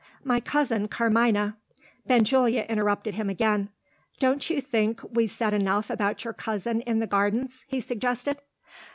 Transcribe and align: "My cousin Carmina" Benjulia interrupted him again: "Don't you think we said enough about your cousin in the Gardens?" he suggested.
"My 0.23 0.39
cousin 0.39 0.87
Carmina" 0.87 1.57
Benjulia 2.09 2.65
interrupted 2.67 3.13
him 3.13 3.29
again: 3.29 3.69
"Don't 4.17 4.49
you 4.49 4.59
think 4.59 4.99
we 5.03 5.27
said 5.27 5.53
enough 5.53 5.91
about 5.91 6.23
your 6.23 6.33
cousin 6.33 6.81
in 6.81 6.97
the 6.97 7.05
Gardens?" 7.05 7.65
he 7.67 7.79
suggested. 7.79 8.41